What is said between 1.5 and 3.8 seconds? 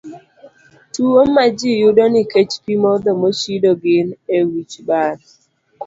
ji yudo nikech pi modho mochido